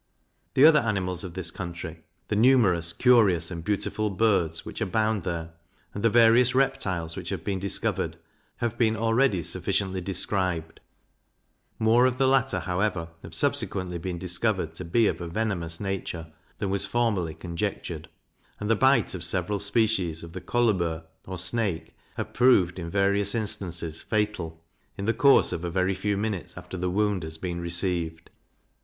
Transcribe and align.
The 0.55 0.65
other 0.65 0.79
animals 0.79 1.23
of 1.23 1.35
this 1.35 1.51
country; 1.51 1.99
the 2.27 2.35
numerous, 2.35 2.91
curious, 2.91 3.51
and 3.51 3.63
beautiful 3.63 4.09
birds, 4.09 4.65
which 4.65 4.81
abound 4.81 5.21
there; 5.21 5.51
and 5.93 6.01
the 6.03 6.09
various 6.09 6.55
reptiles 6.55 7.15
which 7.15 7.29
have 7.29 7.43
been 7.43 7.59
discovered, 7.59 8.17
have 8.57 8.79
been 8.79 8.97
already 8.97 9.43
sufficiently 9.43 10.01
described: 10.01 10.79
More 11.77 12.07
of 12.07 12.17
the 12.17 12.27
latter, 12.27 12.61
however, 12.61 13.09
have 13.21 13.35
subsequently 13.35 13.99
been 13.99 14.17
discovered 14.17 14.73
to 14.73 14.83
be 14.85 15.05
of 15.05 15.21
a 15.21 15.27
venomous 15.27 15.79
nature 15.79 16.31
than 16.57 16.71
was 16.71 16.87
formerly 16.87 17.35
conjectured; 17.35 18.09
and 18.59 18.71
the 18.71 18.75
bite 18.75 19.13
of 19.13 19.23
several 19.23 19.59
species 19.59 20.23
of 20.23 20.33
the 20.33 20.41
Coluber, 20.41 21.03
or 21.27 21.37
Snake, 21.37 21.95
have 22.15 22.33
proved, 22.33 22.79
in 22.79 22.89
various 22.89 23.35
instances, 23.35 24.01
fatal, 24.01 24.63
in 24.97 25.05
the 25.05 25.13
course 25.13 25.51
of 25.51 25.63
a 25.63 25.69
very 25.69 25.93
few 25.93 26.17
minutes 26.17 26.57
after 26.57 26.75
the 26.75 26.89
wound 26.89 27.21
has 27.21 27.37
been 27.37 27.59
received. 27.61 28.31